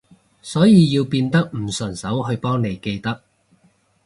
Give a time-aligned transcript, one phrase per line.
[0.41, 3.21] 所以要變得唔順手去幫你記得